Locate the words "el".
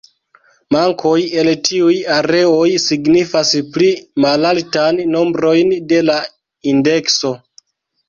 1.41-1.51